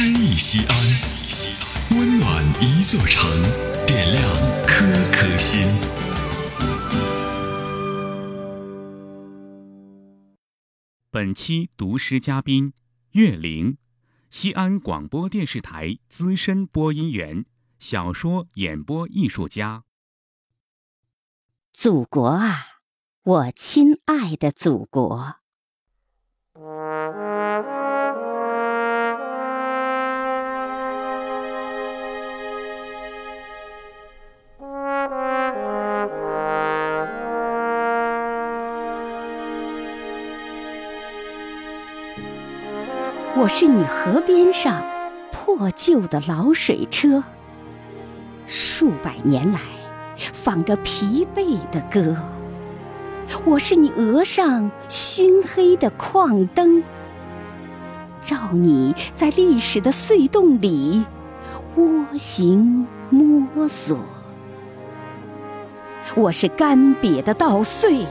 [0.00, 3.28] 诗意西安，温暖一座城，
[3.84, 4.22] 点亮
[4.64, 5.66] 颗颗心。
[11.10, 12.74] 本期读诗嘉宾
[13.10, 13.76] 岳玲，
[14.30, 17.44] 西安广播电视台资深播音员、
[17.80, 19.82] 小说演播艺术家。
[21.72, 22.66] 祖国啊，
[23.24, 25.37] 我亲爱的祖国！
[43.40, 44.84] 我是你河边上
[45.30, 47.22] 破旧的老水车，
[48.46, 49.60] 数百年来
[50.16, 52.16] 放着疲惫的歌。
[53.44, 56.82] 我是你额上熏黑的矿灯，
[58.20, 61.06] 照你在历史的隧洞里
[61.76, 64.00] 蜗行摸索。
[66.16, 68.04] 我是干瘪的稻穗，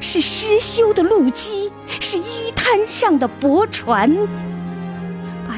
[0.00, 4.12] 是失修的路基，是淤滩上的驳船。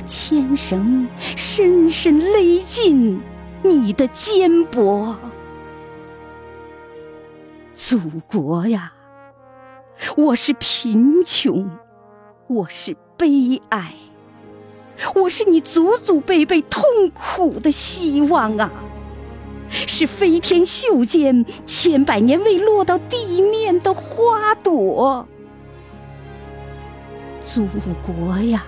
[0.07, 3.21] 牵绳深深勒进
[3.63, 5.17] 你的肩膊，
[7.75, 8.93] 祖国呀！
[10.17, 11.69] 我是贫穷，
[12.47, 13.95] 我是悲哀，
[15.17, 18.71] 我是你祖祖辈辈痛苦的希望啊！
[19.69, 25.27] 是飞天袖间千百年未落到地面的花朵，
[27.45, 27.67] 祖
[28.07, 28.65] 国呀！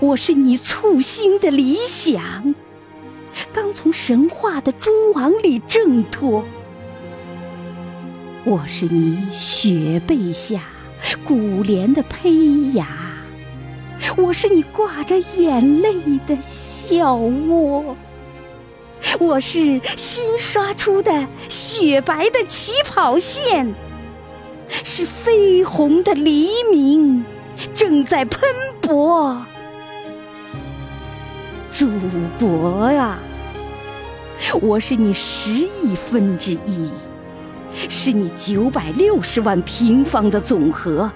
[0.00, 2.54] 我是你簇新的理想，
[3.52, 6.44] 刚从神话的蛛网里挣脱。
[8.44, 10.60] 我是你雪背下
[11.24, 12.86] 古莲的胚芽，
[14.16, 15.94] 我是你挂着眼泪
[16.26, 17.96] 的笑窝。
[19.18, 23.74] 我是新刷出的雪白的起跑线，
[24.68, 27.24] 是绯红的黎明
[27.72, 28.42] 正在喷
[28.80, 29.44] 薄。
[31.78, 31.90] 祖
[32.38, 33.18] 国啊，
[34.62, 36.90] 我是你十亿分之一，
[37.90, 41.12] 是你九百六十万平方的总和。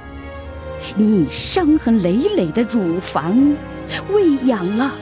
[0.96, 3.56] 你伤痕累累的乳房，
[4.10, 4.92] 喂养了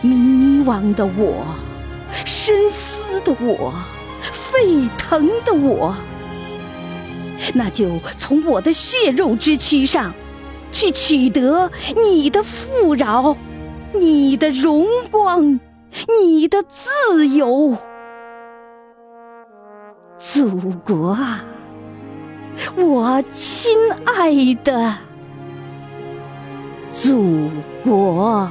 [0.00, 1.44] 迷惘的我，
[2.24, 3.74] 深思的我，
[4.32, 5.94] 沸腾的我。
[7.52, 10.14] 那就从我的血肉之躯上，
[10.72, 13.36] 去取得你的富饶。
[13.92, 15.58] 你的荣光，
[16.22, 17.76] 你的自由，
[20.18, 21.44] 祖国啊，
[22.76, 23.72] 我亲
[24.04, 24.96] 爱的
[26.90, 27.50] 祖
[27.82, 28.50] 国。